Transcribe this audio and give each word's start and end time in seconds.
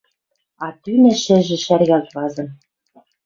А 0.65 0.67
тӱнӹ 0.81 1.13
шӹжӹ 1.23 1.57
шӓргӓлт 1.65 2.09
вазын. 2.17 2.47